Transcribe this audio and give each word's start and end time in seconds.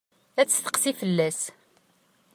Ad 0.39 0.47
tesseqsi 0.47 0.91
fell-as. 0.99 1.39